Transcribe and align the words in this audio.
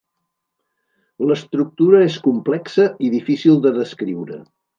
L'estructura 1.31 1.99
és 2.07 2.17
complexa 2.29 2.87
i 3.09 3.11
difícil 3.19 3.61
de 3.69 3.75
descriure. 3.79 4.43